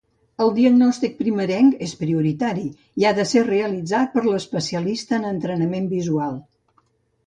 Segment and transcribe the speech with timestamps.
[0.43, 2.65] El diagnòstic primerenc és prioritari
[3.03, 6.39] i ha de ser realitzat per l'especialista en entrenament visual.